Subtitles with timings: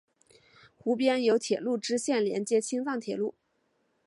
[0.75, 3.35] 湖边有铁路支线连接青藏铁路。